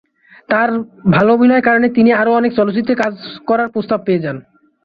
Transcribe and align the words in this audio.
তার 0.49 0.69
ভালো 1.15 1.29
অভিনয়ের 1.33 1.65
কারণে 1.67 1.87
তিনি 1.97 2.09
আরো 2.13 2.31
অনেক 2.35 2.51
চলচ্চিত্রে 2.55 2.93
কাজ 2.95 3.13
করার 3.49 3.67
প্রস্তাব 3.73 3.99
পেয়ে 4.05 4.23
যান। 4.25 4.37